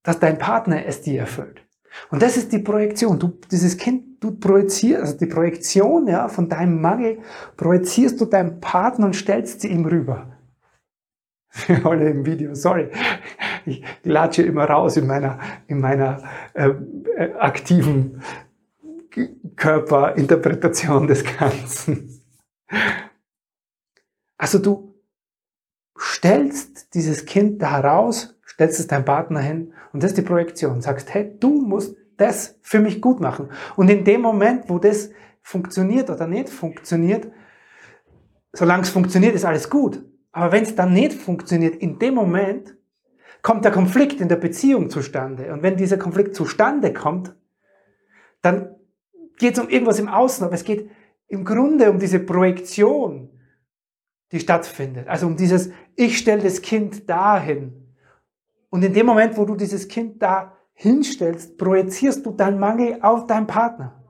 dass 0.03 0.19
dein 0.19 0.37
Partner 0.37 0.85
es 0.85 1.01
dir 1.01 1.21
erfüllt. 1.21 1.67
Und 2.11 2.21
das 2.21 2.37
ist 2.37 2.53
die 2.53 2.59
Projektion. 2.59 3.19
Du, 3.19 3.39
dieses 3.51 3.79
Kind, 3.79 4.23
du 4.23 4.33
projizierst, 4.33 5.01
also 5.01 5.17
die 5.17 5.27
Projektion, 5.27 6.09
ja, 6.09 6.29
von 6.29 6.51
deinem 6.51 6.83
Mangel 6.83 7.21
projizierst 7.57 8.21
du 8.21 8.27
deinem 8.27 8.61
Partner 8.61 9.07
und 9.07 9.17
stellst 9.17 9.63
sie 9.63 9.69
ihm 9.69 9.87
rüber. 9.87 10.32
Alle 11.85 12.11
im 12.11 12.25
Video, 12.25 12.55
sorry. 12.55 12.89
Ich 13.67 13.85
latsche 14.03 14.43
immer 14.43 14.65
raus 14.65 14.97
in 14.97 15.07
meiner, 15.07 15.39
in 15.67 15.81
meiner 15.81 16.23
äh, 16.55 16.71
äh, 17.17 17.33
aktiven 17.35 18.23
Körperinterpretation 19.57 21.07
des 21.07 21.25
Ganzen. 21.39 22.23
Also 24.39 24.59
du 24.59 24.95
stellst 25.99 26.95
dieses 26.95 27.27
Kind 27.27 27.63
da 27.63 27.73
heraus, 27.73 28.39
stellst 28.47 28.81
es 28.81 28.87
deinem 28.87 29.05
Partner 29.05 29.41
hin 29.41 29.73
und 29.93 30.03
das 30.03 30.13
ist 30.13 30.19
die 30.19 30.23
Projektion. 30.23 30.81
Sagst, 30.81 31.13
hey, 31.15 31.37
du 31.39 31.61
musst 31.61 31.97
das 32.17 32.59
für 32.63 32.81
mich 32.81 33.01
gut 33.01 33.21
machen. 33.21 33.51
Und 33.77 33.91
in 33.91 34.05
dem 34.05 34.23
Moment, 34.23 34.69
wo 34.69 34.79
das 34.79 35.11
funktioniert 35.43 36.09
oder 36.11 36.27
nicht 36.27 36.49
funktioniert, 36.49 37.29
solange 38.53 38.83
es 38.83 38.91
funktioniert, 38.91 39.35
ist 39.35 39.45
alles 39.45 39.69
gut. 39.69 40.03
Aber 40.33 40.53
wenn 40.53 40.63
es 40.63 40.75
dann 40.75 40.93
nicht 40.93 41.13
funktioniert, 41.13 41.77
in 41.77 41.99
dem 41.99 42.15
Moment 42.15 42.75
kommt 43.43 43.65
der 43.65 43.73
Konflikt 43.73 44.21
in 44.21 44.29
der 44.29 44.37
Beziehung 44.37 44.89
zustande. 44.89 45.53
Und 45.53 45.63
wenn 45.63 45.77
dieser 45.77 45.99
Konflikt 45.99 46.35
zustande 46.35 46.93
kommt, 46.93 47.35
dann 48.41 48.75
geht 49.39 49.55
es 49.55 49.63
um 49.63 49.69
irgendwas 49.69 49.99
im 49.99 50.09
Außen, 50.09 50.45
aber 50.45 50.55
es 50.55 50.65
geht 50.65 50.91
im 51.29 51.45
Grunde 51.45 51.91
um 51.91 51.99
diese 51.99 52.21
Projektion, 52.21 53.31
die 54.31 54.41
stattfindet. 54.41 55.09
Also 55.09 55.27
um 55.27 55.37
dieses, 55.37 55.71
ich 55.97 56.19
stelle 56.19 56.43
das 56.43 56.63
Kind 56.63 57.09
dahin. 57.09 57.95
Und 58.71 58.83
in 58.85 58.95
dem 58.95 59.07
Moment, 59.07 59.37
wo 59.37 59.45
du 59.45 59.55
dieses 59.55 59.89
Kind 59.89 60.23
da 60.23 60.57
hinstellst, 60.73 61.59
projizierst 61.59 62.25
du 62.25 62.31
deinen 62.31 62.59
Mangel 62.59 62.99
auf 63.03 63.27
deinen 63.27 63.47
Partner. 63.47 64.03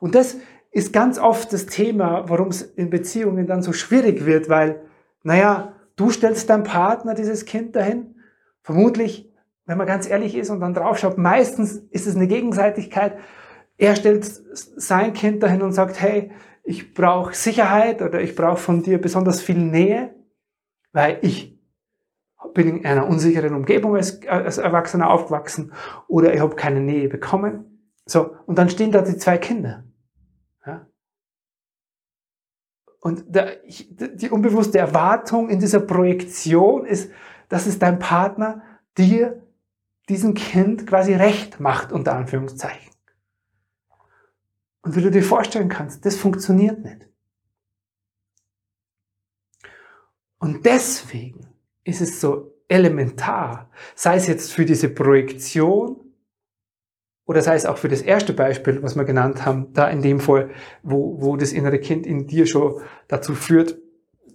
Und 0.00 0.14
das 0.14 0.36
ist 0.70 0.92
ganz 0.92 1.18
oft 1.18 1.52
das 1.52 1.66
Thema, 1.66 2.28
warum 2.28 2.48
es 2.48 2.62
in 2.62 2.90
Beziehungen 2.90 3.46
dann 3.46 3.62
so 3.62 3.72
schwierig 3.72 4.26
wird, 4.26 4.48
weil, 4.48 4.82
naja, 5.24 5.74
du 5.96 6.10
stellst 6.10 6.48
deinem 6.48 6.62
Partner 6.62 7.14
dieses 7.14 7.44
Kind 7.46 7.74
dahin. 7.74 8.14
Vermutlich, 8.62 9.32
wenn 9.66 9.78
man 9.78 9.86
ganz 9.86 10.08
ehrlich 10.08 10.36
ist 10.36 10.50
und 10.50 10.60
dann 10.60 10.74
draufschaut, 10.74 11.18
meistens 11.18 11.76
ist 11.90 12.06
es 12.06 12.14
eine 12.14 12.28
Gegenseitigkeit. 12.28 13.18
Er 13.76 13.96
stellt 13.96 14.24
sein 14.24 15.14
Kind 15.14 15.42
dahin 15.42 15.62
und 15.62 15.72
sagt, 15.72 16.00
hey, 16.00 16.30
ich 16.62 16.94
brauche 16.94 17.34
Sicherheit 17.34 18.00
oder 18.00 18.20
ich 18.20 18.36
brauche 18.36 18.58
von 18.58 18.82
dir 18.82 19.00
besonders 19.00 19.40
viel 19.40 19.58
Nähe, 19.58 20.14
weil 20.92 21.18
ich 21.22 21.58
bin 22.52 22.78
in 22.78 22.86
einer 22.86 23.06
unsicheren 23.06 23.54
Umgebung 23.54 23.96
als, 23.96 24.26
als 24.26 24.58
Erwachsener 24.58 25.10
aufgewachsen 25.10 25.72
oder 26.06 26.34
ich 26.34 26.40
habe 26.40 26.54
keine 26.54 26.80
Nähe 26.80 27.08
bekommen. 27.08 27.90
So, 28.06 28.36
und 28.46 28.58
dann 28.58 28.68
stehen 28.68 28.92
da 28.92 29.00
die 29.00 29.16
zwei 29.16 29.38
Kinder. 29.38 29.84
Ja? 30.66 30.86
Und 33.04 33.34
der, 33.34 33.58
die 33.66 34.30
unbewusste 34.30 34.78
Erwartung 34.78 35.50
in 35.50 35.60
dieser 35.60 35.80
Projektion 35.80 36.86
ist, 36.86 37.12
dass 37.50 37.66
es 37.66 37.78
dein 37.78 37.98
Partner 37.98 38.62
dir 38.96 39.46
diesem 40.08 40.32
Kind 40.32 40.86
quasi 40.86 41.12
recht 41.12 41.60
macht, 41.60 41.92
unter 41.92 42.16
Anführungszeichen. 42.16 42.94
Und 44.80 44.96
wie 44.96 45.02
du 45.02 45.10
dir 45.10 45.22
vorstellen 45.22 45.68
kannst, 45.68 46.06
das 46.06 46.16
funktioniert 46.16 46.82
nicht. 46.82 47.06
Und 50.38 50.64
deswegen 50.64 51.46
ist 51.84 52.00
es 52.00 52.22
so 52.22 52.54
elementar, 52.68 53.70
sei 53.94 54.16
es 54.16 54.26
jetzt 54.28 54.50
für 54.50 54.64
diese 54.64 54.88
Projektion 54.88 56.03
oder 57.26 57.42
sei 57.42 57.54
es 57.54 57.66
auch 57.66 57.78
für 57.78 57.88
das 57.88 58.02
erste 58.02 58.32
Beispiel, 58.32 58.82
was 58.82 58.96
wir 58.96 59.04
genannt 59.04 59.44
haben, 59.46 59.72
da 59.72 59.88
in 59.88 60.02
dem 60.02 60.20
Fall, 60.20 60.50
wo, 60.82 61.20
wo 61.20 61.36
das 61.36 61.52
innere 61.52 61.78
Kind 61.78 62.06
in 62.06 62.26
dir 62.26 62.46
schon 62.46 62.80
dazu 63.08 63.34
führt, 63.34 63.78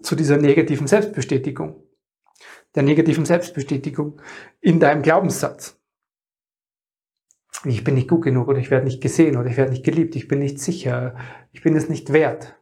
zu 0.02 0.16
dieser 0.16 0.38
negativen 0.38 0.88
Selbstbestätigung, 0.88 1.84
der 2.76 2.84
negativen 2.84 3.26
Selbstbestätigung 3.26 4.22
in 4.62 4.80
deinem 4.80 5.02
Glaubenssatz. 5.02 5.78
Ich 7.66 7.84
bin 7.84 7.96
nicht 7.96 8.08
gut 8.08 8.24
genug 8.24 8.48
oder 8.48 8.60
ich 8.60 8.72
werde 8.72 8.86
nicht 8.86 9.02
gesehen 9.02 9.36
oder 9.36 9.50
ich 9.50 9.58
werde 9.58 9.72
nicht 9.72 9.84
geliebt, 9.84 10.16
ich 10.16 10.28
bin 10.28 10.40
nicht 10.40 10.60
sicher, 10.60 11.18
ich 11.52 11.62
bin 11.62 11.76
es 11.76 11.90
nicht 11.90 12.14
wert. 12.14 12.56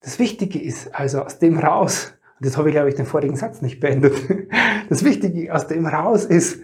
Das 0.00 0.18
Wichtige 0.18 0.60
ist 0.60 0.94
also 0.94 1.22
aus 1.22 1.38
dem 1.38 1.58
raus, 1.58 2.14
und 2.38 2.44
jetzt 2.44 2.56
habe 2.56 2.68
ich 2.68 2.74
glaube 2.74 2.88
ich 2.88 2.94
den 2.94 3.06
vorigen 3.06 3.36
Satz 3.36 3.62
nicht 3.62 3.80
beendet, 3.80 4.14
das 4.88 5.04
Wichtige 5.04 5.54
aus 5.54 5.66
dem 5.66 5.86
raus 5.86 6.24
ist 6.24 6.62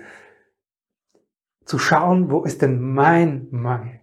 zu 1.65 1.79
schauen, 1.79 2.31
wo 2.31 2.43
ist 2.45 2.63
denn 2.63 2.81
mein 2.81 3.49
Mangel? 3.51 4.01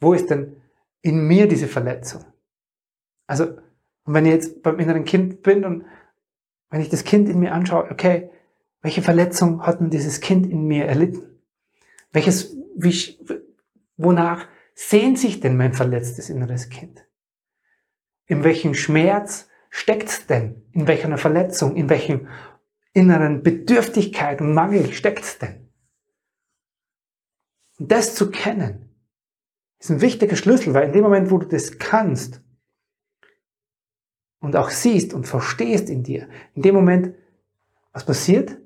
Wo 0.00 0.14
ist 0.14 0.30
denn 0.30 0.56
in 1.02 1.26
mir 1.26 1.48
diese 1.48 1.68
Verletzung? 1.68 2.24
Also, 3.26 3.58
wenn 4.06 4.26
ich 4.26 4.32
jetzt 4.32 4.62
beim 4.62 4.78
inneren 4.78 5.04
Kind 5.04 5.42
bin 5.42 5.64
und 5.64 5.84
wenn 6.70 6.80
ich 6.80 6.88
das 6.88 7.04
Kind 7.04 7.28
in 7.28 7.40
mir 7.40 7.52
anschaue, 7.52 7.90
okay, 7.90 8.30
welche 8.82 9.02
Verletzung 9.02 9.62
hat 9.62 9.80
denn 9.80 9.90
dieses 9.90 10.20
Kind 10.20 10.46
in 10.46 10.66
mir 10.66 10.86
erlitten? 10.86 11.40
Welches, 12.12 12.56
wie, 12.76 13.18
wonach 13.96 14.46
sehnt 14.74 15.18
sich 15.18 15.40
denn 15.40 15.56
mein 15.56 15.72
verletztes 15.72 16.28
inneres 16.28 16.68
Kind? 16.68 17.06
In 18.26 18.44
welchem 18.44 18.74
Schmerz 18.74 19.48
steckt's 19.74 20.26
denn? 20.26 20.62
In 20.70 20.86
welcher 20.86 21.18
Verletzung? 21.18 21.74
In 21.74 21.90
welchem 21.90 22.28
inneren 22.92 23.42
Bedürftigkeit 23.42 24.40
und 24.40 24.54
Mangel 24.54 24.92
steckt's 24.92 25.38
denn? 25.38 25.68
Und 27.78 27.90
das 27.90 28.14
zu 28.14 28.30
kennen, 28.30 28.94
ist 29.80 29.90
ein 29.90 30.00
wichtiger 30.00 30.36
Schlüssel, 30.36 30.74
weil 30.74 30.86
in 30.86 30.92
dem 30.92 31.02
Moment, 31.02 31.32
wo 31.32 31.38
du 31.38 31.46
das 31.46 31.78
kannst, 31.78 32.40
und 34.38 34.56
auch 34.56 34.70
siehst 34.70 35.12
und 35.12 35.26
verstehst 35.26 35.88
in 35.88 36.02
dir, 36.02 36.28
in 36.54 36.62
dem 36.62 36.74
Moment, 36.74 37.14
was 37.92 38.06
passiert? 38.06 38.58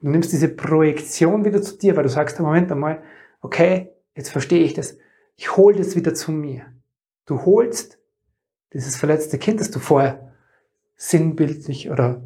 Du 0.00 0.08
nimmst 0.08 0.32
diese 0.32 0.48
Projektion 0.48 1.44
wieder 1.44 1.62
zu 1.62 1.78
dir, 1.78 1.96
weil 1.96 2.02
du 2.04 2.10
sagst, 2.10 2.38
Moment 2.38 2.70
einmal, 2.70 3.02
okay, 3.40 3.90
jetzt 4.14 4.30
verstehe 4.30 4.62
ich 4.62 4.74
das. 4.74 4.98
Ich 5.34 5.56
hole 5.56 5.76
das 5.76 5.96
wieder 5.96 6.14
zu 6.14 6.30
mir. 6.30 6.66
Du 7.24 7.44
holst 7.44 8.01
dieses 8.72 8.96
verletzte 8.96 9.38
Kind, 9.38 9.60
das 9.60 9.70
du 9.70 9.78
vorher 9.78 10.32
sinnbildlich 10.96 11.90
oder 11.90 12.22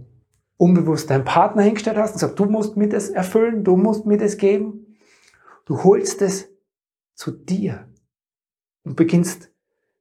unbewusst 0.56 1.10
deinem 1.10 1.24
Partner 1.24 1.62
hingestellt 1.62 1.96
hast 1.96 2.12
und 2.12 2.18
sagst, 2.18 2.38
du 2.38 2.46
musst 2.46 2.76
mir 2.76 2.88
das 2.88 3.10
erfüllen, 3.10 3.64
du 3.64 3.76
musst 3.76 4.06
mir 4.06 4.18
das 4.18 4.36
geben. 4.36 4.96
Du 5.64 5.82
holst 5.82 6.22
es 6.22 6.48
zu 7.14 7.30
dir 7.30 7.88
und 8.84 8.96
beginnst 8.96 9.50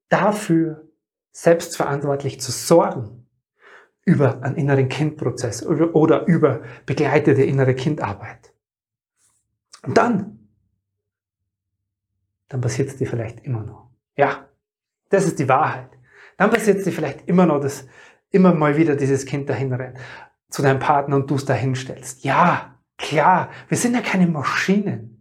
dafür 0.10 0.90
selbstverantwortlich 1.32 2.40
zu 2.40 2.52
sorgen 2.52 3.28
über 4.06 4.44
einen 4.44 4.56
inneren 4.56 4.88
Kindprozess 4.88 5.66
oder 5.66 6.28
über 6.28 6.62
begleitete 6.86 7.44
innere 7.44 7.74
Kindarbeit. 7.74 8.54
Und 9.82 9.98
dann, 9.98 10.48
dann 12.48 12.62
passiert 12.62 12.90
es 12.90 12.98
dir 12.98 13.08
vielleicht 13.08 13.44
immer 13.44 13.64
noch. 13.64 13.90
Ja, 14.16 14.48
das 15.10 15.26
ist 15.26 15.40
die 15.40 15.50
Wahrheit. 15.50 15.95
Dann 16.38 16.50
passiert 16.50 16.86
dir 16.86 16.92
vielleicht 16.92 17.28
immer 17.28 17.46
noch, 17.46 17.60
dass 17.60 17.86
immer 18.32 18.54
mal 18.54 18.78
wieder 18.78 18.96
dieses 18.96 19.26
Kind 19.26 19.50
dahin 19.50 19.74
rennt, 19.74 19.98
zu 20.50 20.62
deinem 20.62 20.80
Partner 20.80 21.16
und 21.16 21.30
du 21.30 21.36
es 21.36 21.46
dahin 21.46 21.76
stellst. 21.76 22.24
Ja, 22.24 22.76
klar, 22.98 23.50
wir 23.68 23.78
sind 23.78 23.96
ja 23.96 24.02
keine 24.02 24.28
Maschinen. 24.28 25.12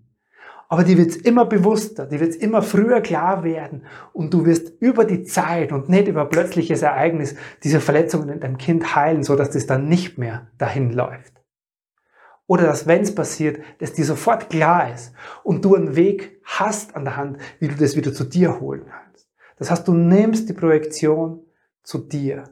Aber 0.68 0.82
die 0.82 0.98
wird 0.98 1.14
immer 1.16 1.44
bewusster, 1.44 2.06
die 2.06 2.18
wird 2.18 2.34
immer 2.34 2.62
früher 2.62 3.00
klar 3.00 3.44
werden 3.44 3.84
und 4.12 4.34
du 4.34 4.44
wirst 4.46 4.72
über 4.80 5.04
die 5.04 5.22
Zeit 5.22 5.72
und 5.72 5.88
nicht 5.88 6.08
über 6.08 6.24
plötzliches 6.24 6.82
Ereignis 6.82 7.36
diese 7.62 7.80
Verletzungen 7.80 8.30
in 8.30 8.40
deinem 8.40 8.58
Kind 8.58 8.96
heilen, 8.96 9.22
so 9.22 9.36
dass 9.36 9.50
das 9.50 9.66
dann 9.66 9.88
nicht 9.88 10.18
mehr 10.18 10.48
dahin 10.58 10.90
läuft. 10.90 11.44
Oder 12.46 12.64
dass, 12.64 12.86
wenn 12.86 13.02
es 13.02 13.14
passiert, 13.14 13.60
dass 13.78 13.92
dir 13.92 14.04
sofort 14.04 14.50
klar 14.50 14.92
ist 14.92 15.12
und 15.44 15.64
du 15.64 15.76
einen 15.76 15.96
Weg 15.96 16.40
hast 16.42 16.96
an 16.96 17.04
der 17.04 17.16
Hand, 17.16 17.38
wie 17.58 17.68
du 17.68 17.74
das 17.74 17.96
wieder 17.96 18.12
zu 18.12 18.24
dir 18.24 18.60
holen 18.60 18.82
kannst. 18.88 19.03
Das 19.56 19.70
heißt, 19.70 19.86
du 19.86 19.94
nimmst 19.94 20.48
die 20.48 20.54
Projektion 20.54 21.44
zu 21.82 21.98
dir. 21.98 22.44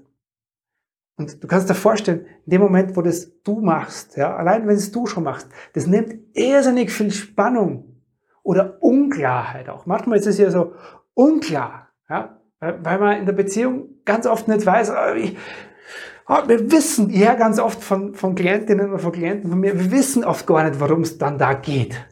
Und 1.16 1.42
du 1.42 1.46
kannst 1.46 1.68
dir 1.68 1.74
vorstellen, 1.74 2.26
in 2.46 2.50
dem 2.50 2.60
Moment, 2.60 2.96
wo 2.96 3.02
das 3.02 3.42
du 3.42 3.60
machst, 3.60 4.16
ja, 4.16 4.34
allein 4.36 4.66
wenn 4.66 4.76
es 4.76 4.92
du 4.92 5.06
schon 5.06 5.24
machst, 5.24 5.48
das 5.74 5.86
nimmt 5.86 6.14
irrsinnig 6.34 6.90
viel 6.90 7.10
Spannung 7.10 7.96
oder 8.42 8.82
Unklarheit 8.82 9.68
auch. 9.68 9.86
Manchmal 9.86 10.18
ist 10.18 10.26
es 10.26 10.38
ja 10.38 10.50
so 10.50 10.74
unklar, 11.14 11.88
ja, 12.08 12.40
weil 12.60 12.98
man 12.98 13.18
in 13.18 13.26
der 13.26 13.34
Beziehung 13.34 13.90
ganz 14.04 14.26
oft 14.26 14.48
nicht 14.48 14.64
weiß, 14.64 14.90
oh, 14.90 15.14
ich, 15.14 15.36
oh, 16.28 16.48
wir 16.48 16.70
wissen, 16.72 17.10
ja 17.10 17.34
ganz 17.34 17.58
oft 17.58 17.82
von, 17.82 18.14
von 18.14 18.34
Klientinnen 18.34 18.90
oder 18.90 18.98
von 18.98 19.12
Klienten 19.12 19.50
von 19.50 19.60
mir, 19.60 19.78
wir 19.78 19.90
wissen 19.90 20.24
oft 20.24 20.46
gar 20.46 20.68
nicht, 20.68 20.80
worum 20.80 21.02
es 21.02 21.18
dann 21.18 21.38
da 21.38 21.54
geht. 21.54 22.06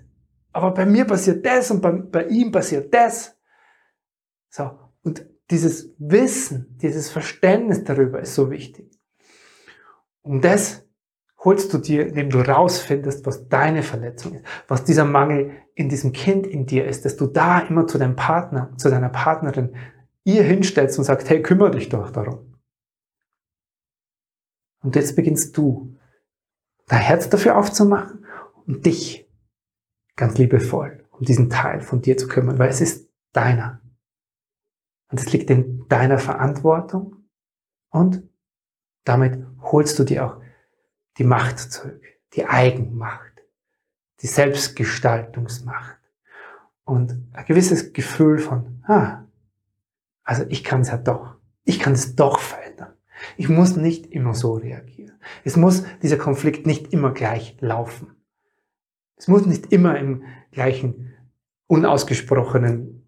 Aber 0.53 0.73
bei 0.73 0.85
mir 0.85 1.05
passiert 1.05 1.47
das 1.47 1.71
und 1.71 1.81
bei, 1.81 1.93
bei 1.93 2.25
ihm 2.27 2.53
passiert 2.53 2.93
das. 2.93 3.37
So. 4.51 4.71
Und 5.03 5.27
dieses 5.51 5.95
Wissen, 5.99 6.77
dieses 6.79 7.11
Verständnis 7.11 7.85
darüber 7.85 8.21
ist 8.21 8.35
so 8.35 8.51
wichtig. 8.51 9.01
Und 10.23 10.45
das 10.45 10.87
holst 11.39 11.73
du 11.73 11.79
dir, 11.79 12.07
indem 12.07 12.29
du 12.29 12.41
rausfindest, 12.41 13.25
was 13.25 13.49
deine 13.49 13.83
Verletzung 13.83 14.35
ist, 14.35 14.45
was 14.69 14.85
dieser 14.85 15.07
Mangel 15.07 15.53
in 15.75 15.89
diesem 15.89 16.13
Kind 16.13 16.47
in 16.47 16.67
dir 16.67 16.87
ist, 16.87 17.05
dass 17.05 17.17
du 17.17 17.27
da 17.27 17.61
immer 17.61 17.87
zu 17.87 17.97
deinem 17.97 18.17
Partner, 18.17 18.77
zu 18.77 18.91
deiner 18.91 19.09
Partnerin 19.09 19.75
ihr 20.25 20.43
hinstellst 20.43 20.99
und 20.99 21.05
sagst, 21.05 21.31
hey, 21.31 21.41
kümmere 21.41 21.71
dich 21.71 21.89
doch 21.89 22.11
darum. 22.11 22.59
Und 24.83 24.97
jetzt 24.97 25.17
beginnst 25.17 25.57
du, 25.57 25.97
dein 26.87 27.01
Herz 27.01 27.31
dafür 27.31 27.57
aufzumachen 27.57 28.27
und 28.67 28.85
dich 28.85 29.27
ganz 30.17 30.37
liebevoll 30.37 31.01
um 31.21 31.27
diesen 31.27 31.51
Teil 31.51 31.83
von 31.83 32.01
dir 32.01 32.17
zu 32.17 32.29
kümmern, 32.29 32.59
weil 32.59 32.71
es 32.71 32.81
ist 32.81 33.11
deiner. 33.33 33.81
Und 35.11 35.21
es 35.21 35.33
liegt 35.33 35.51
in 35.51 35.87
deiner 35.89 36.19
Verantwortung 36.19 37.17
und 37.91 38.23
damit 39.05 39.45
holst 39.61 39.99
du 39.99 40.05
dir 40.05 40.27
auch 40.27 40.41
die 41.19 41.25
Macht 41.25 41.59
zurück, 41.59 42.03
die 42.35 42.47
Eigenmacht, 42.47 43.43
die 44.21 44.29
Selbstgestaltungsmacht 44.29 45.99
und 46.85 47.19
ein 47.33 47.45
gewisses 47.45 47.93
Gefühl 47.93 48.39
von, 48.39 48.83
ah, 48.87 49.25
also 50.23 50.45
ich 50.49 50.63
kann 50.63 50.83
es 50.83 50.89
ja 50.89 50.97
doch, 50.97 51.37
ich 51.65 51.81
kann 51.81 51.95
es 51.95 52.15
doch 52.15 52.39
verändern. 52.39 52.95
Ich 53.37 53.49
muss 53.49 53.77
nicht 53.77 54.07
immer 54.07 54.35
so 54.35 54.55
reagieren. 54.55 55.19
Es 55.45 55.57
muss 55.57 55.85
dieser 56.03 56.17
Konflikt 56.17 56.67
nicht 56.67 56.93
immer 56.93 57.13
gleich 57.13 57.57
laufen. 57.61 58.17
Es 59.17 59.29
muss 59.29 59.45
nicht 59.45 59.73
immer 59.73 59.99
im 59.99 60.25
gleichen 60.53 61.15
unausgesprochenen 61.67 63.00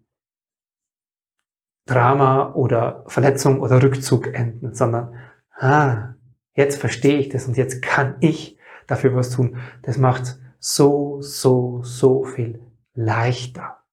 Drama 1.85 2.53
oder 2.53 3.03
Verletzung 3.07 3.59
oder 3.59 3.81
Rückzug 3.81 4.33
enden, 4.33 4.73
sondern, 4.73 5.15
ah, 5.55 6.13
jetzt 6.55 6.79
verstehe 6.79 7.17
ich 7.17 7.29
das 7.29 7.47
und 7.47 7.57
jetzt 7.57 7.81
kann 7.81 8.15
ich 8.19 8.57
dafür 8.87 9.15
was 9.15 9.31
tun. 9.31 9.57
Das 9.81 9.97
macht 9.97 10.39
so, 10.59 11.21
so, 11.21 11.81
so 11.83 12.23
viel 12.23 12.61
leichter. 12.93 13.83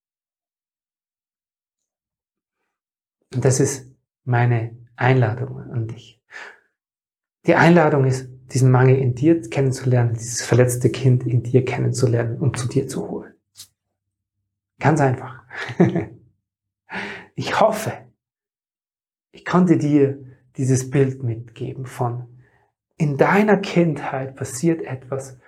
Und 3.35 3.45
das 3.45 3.61
ist 3.61 3.93
meine 4.25 4.77
Einladung 4.97 5.59
an 5.71 5.89
dich. 5.89 6.21
Die 7.47 7.55
Einladung 7.55 8.05
ist, 8.05 8.29
diesen 8.53 8.71
Mangel 8.71 8.97
in 8.97 9.15
dir 9.15 9.41
kennenzulernen, 9.49 10.15
dieses 10.15 10.43
verletzte 10.43 10.91
Kind 10.91 11.25
in 11.25 11.43
dir 11.43 11.65
kennenzulernen 11.65 12.39
und 12.39 12.59
zu 12.59 12.69
dir 12.69 12.89
zu 12.89 13.09
holen. 13.09 13.35
Ganz 14.79 15.01
einfach. 15.01 15.45
ich 17.41 17.59
hoffe, 17.59 17.95
ich 19.33 19.47
konnte 19.47 19.79
dir 19.79 20.19
dieses 20.59 20.91
Bild 20.91 21.23
mitgeben 21.23 21.87
von, 21.87 22.29
in 22.99 23.17
deiner 23.17 23.57
Kindheit 23.57 24.37
passiert 24.37 24.83
etwas, 24.83 25.39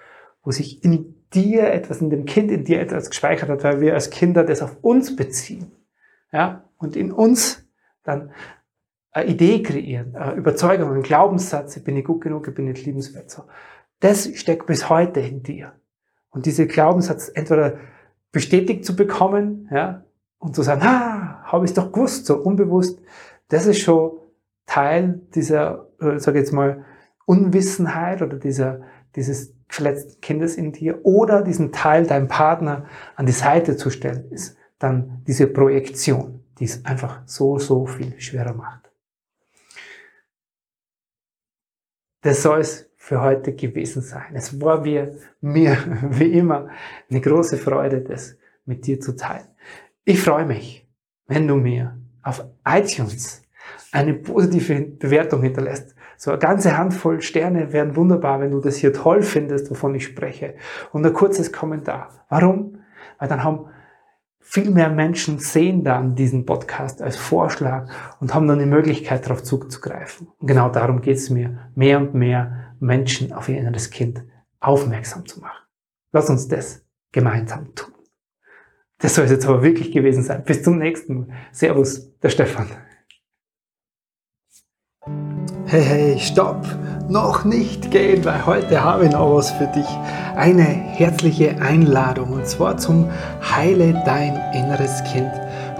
wo 0.42 0.52
sich 0.52 0.82
in 0.82 1.22
dir 1.34 1.70
etwas, 1.70 2.00
in 2.00 2.08
dem 2.08 2.24
Kind 2.24 2.50
in 2.50 2.64
dir 2.64 2.80
etwas 2.80 3.10
gespeichert 3.10 3.50
hat, 3.50 3.62
weil 3.62 3.82
wir 3.82 3.92
als 3.92 4.08
Kinder 4.08 4.42
das 4.42 4.62
auf 4.62 4.78
uns 4.80 5.16
beziehen. 5.16 5.70
Ja, 6.32 6.64
und 6.78 6.96
in 6.96 7.12
uns 7.12 7.68
dann 8.04 8.32
eine 9.10 9.30
Idee 9.30 9.62
kreieren, 9.62 10.16
eine 10.16 10.32
Überzeugung, 10.32 10.90
einen 10.92 11.02
Glaubenssatz, 11.02 11.76
ich 11.76 11.84
bin 11.84 11.92
nicht 11.92 12.06
gut 12.06 12.22
genug, 12.22 12.48
ich 12.48 12.54
bin 12.54 12.64
nicht 12.64 12.86
liebenswert. 12.86 13.30
So. 13.30 13.44
Das 14.00 14.34
steckt 14.34 14.64
bis 14.64 14.88
heute 14.88 15.20
in 15.20 15.42
dir. 15.42 15.74
Und 16.30 16.46
diese 16.46 16.66
Glaubenssatz 16.66 17.30
entweder 17.34 17.76
bestätigt 18.30 18.86
zu 18.86 18.96
bekommen, 18.96 19.68
ja, 19.70 20.06
und 20.42 20.56
zu 20.56 20.62
sagen, 20.62 20.82
ah, 20.82 21.40
habe 21.44 21.64
ich 21.64 21.72
doch 21.72 21.92
gewusst, 21.92 22.26
so 22.26 22.36
unbewusst, 22.36 23.00
das 23.48 23.66
ist 23.66 23.78
schon 23.78 24.18
Teil 24.66 25.20
dieser, 25.34 25.88
äh, 26.00 26.18
sage 26.18 26.40
jetzt 26.40 26.52
mal, 26.52 26.84
Unwissenheit 27.26 28.22
oder 28.22 28.38
dieser, 28.38 28.82
dieses 29.14 29.54
verletzten 29.68 30.20
Kindes 30.20 30.56
in 30.56 30.72
dir 30.72 31.04
oder 31.04 31.42
diesen 31.42 31.70
Teil 31.70 32.06
deinem 32.06 32.26
Partner 32.26 32.86
an 33.14 33.26
die 33.26 33.32
Seite 33.32 33.76
zu 33.76 33.90
stellen, 33.90 34.30
ist 34.30 34.56
dann 34.80 35.22
diese 35.28 35.46
Projektion, 35.46 36.44
die 36.58 36.64
es 36.64 36.84
einfach 36.84 37.22
so, 37.24 37.58
so 37.58 37.86
viel 37.86 38.20
schwerer 38.20 38.52
macht. 38.52 38.90
Das 42.22 42.42
soll 42.42 42.60
es 42.60 42.90
für 42.96 43.20
heute 43.20 43.54
gewesen 43.54 44.02
sein. 44.02 44.34
Es 44.34 44.60
war 44.60 44.80
mir, 44.80 45.16
mir 45.40 45.78
wie 46.10 46.32
immer 46.32 46.68
eine 47.08 47.20
große 47.20 47.58
Freude, 47.58 48.00
das 48.00 48.36
mit 48.64 48.86
dir 48.86 49.00
zu 49.00 49.14
teilen. 49.14 49.46
Ich 50.04 50.20
freue 50.20 50.46
mich, 50.46 50.88
wenn 51.28 51.46
du 51.46 51.54
mir 51.54 51.96
auf 52.24 52.44
iTunes 52.66 53.42
eine 53.92 54.14
positive 54.14 54.80
Bewertung 54.80 55.42
hinterlässt. 55.42 55.94
So 56.16 56.32
eine 56.32 56.40
ganze 56.40 56.76
Handvoll 56.76 57.20
Sterne 57.20 57.72
wären 57.72 57.94
wunderbar, 57.94 58.40
wenn 58.40 58.50
du 58.50 58.60
das 58.60 58.76
hier 58.76 58.92
toll 58.92 59.22
findest, 59.22 59.70
wovon 59.70 59.94
ich 59.94 60.04
spreche. 60.04 60.54
Und 60.90 61.06
ein 61.06 61.12
kurzes 61.12 61.52
Kommentar. 61.52 62.26
Warum? 62.28 62.78
Weil 63.18 63.28
dann 63.28 63.44
haben 63.44 63.66
viel 64.40 64.70
mehr 64.70 64.90
Menschen 64.90 65.38
sehen 65.38 65.84
dann 65.84 66.16
diesen 66.16 66.46
Podcast 66.46 67.00
als 67.00 67.16
Vorschlag 67.16 67.88
und 68.18 68.34
haben 68.34 68.48
dann 68.48 68.58
die 68.58 68.66
Möglichkeit, 68.66 69.24
darauf 69.24 69.44
zuzugreifen. 69.44 70.28
Und 70.38 70.48
genau 70.48 70.68
darum 70.68 71.00
geht 71.00 71.16
es 71.16 71.30
mir, 71.30 71.70
mehr 71.76 71.98
und 71.98 72.12
mehr 72.12 72.74
Menschen 72.80 73.32
auf 73.32 73.48
ihr 73.48 73.58
inneres 73.58 73.90
Kind 73.90 74.24
aufmerksam 74.58 75.26
zu 75.26 75.40
machen. 75.40 75.62
Lass 76.10 76.28
uns 76.28 76.48
das 76.48 76.84
gemeinsam 77.12 77.72
tun. 77.76 77.91
Das 79.02 79.16
soll 79.16 79.24
es 79.24 79.32
jetzt 79.32 79.46
aber 79.46 79.62
wirklich 79.62 79.90
gewesen 79.90 80.22
sein. 80.22 80.44
Bis 80.44 80.62
zum 80.62 80.78
nächsten 80.78 81.14
Mal. 81.14 81.26
Servus, 81.50 82.08
der 82.22 82.28
Stefan. 82.28 82.68
Hey, 85.66 85.82
hey, 85.82 86.18
stopp! 86.20 86.64
Noch 87.08 87.44
nicht 87.44 87.90
gehen, 87.90 88.24
weil 88.24 88.46
heute 88.46 88.82
habe 88.82 89.06
ich 89.06 89.10
noch 89.10 89.34
was 89.34 89.50
für 89.50 89.66
dich. 89.66 89.88
Eine 90.36 90.62
herzliche 90.62 91.60
Einladung 91.60 92.32
und 92.32 92.46
zwar 92.46 92.76
zum 92.76 93.10
Heile 93.42 94.00
dein 94.06 94.36
inneres 94.54 95.02
Kind 95.12 95.32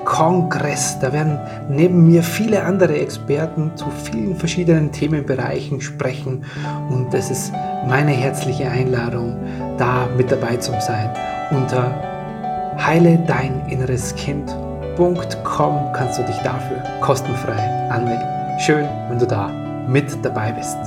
Kongress. 0.05 0.99
Da 0.99 1.13
werden 1.13 1.39
neben 1.71 2.07
mir 2.07 2.25
viele 2.25 2.65
andere 2.65 2.99
Experten 2.99 3.71
zu 3.77 3.87
vielen 3.91 4.35
verschiedenen 4.35 4.91
Themenbereichen 4.91 5.81
sprechen 5.81 6.45
und 6.91 7.15
es 7.15 7.31
ist 7.31 7.53
meine 7.87 8.11
herzliche 8.11 8.69
Einladung, 8.69 9.37
da 9.79 10.09
mit 10.17 10.33
dabei 10.33 10.57
zu 10.57 10.73
sein. 10.81 11.11
Unter 11.53 12.12
heile 12.79 13.19
dein 13.27 13.63
inneres 13.69 14.15
Kind.com 14.15 15.93
kannst 15.93 16.19
du 16.19 16.23
dich 16.23 16.39
dafür 16.39 16.83
kostenfrei 17.01 17.89
anmelden. 17.91 18.27
Schön, 18.59 18.87
wenn 19.09 19.19
du 19.19 19.27
da 19.27 19.49
mit 19.87 20.25
dabei 20.25 20.53
bist. 20.53 20.79